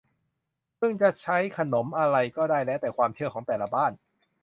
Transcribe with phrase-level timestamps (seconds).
[0.79, 3.91] ซึ่งจะใช้ขนมอะไรก็ได้แล้วแต่ความเชื่อของแต่ละบ้าน